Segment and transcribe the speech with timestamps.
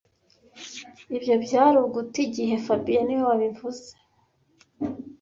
[1.17, 3.87] Ibyo byari uguta igihe fabien niwe wabivuze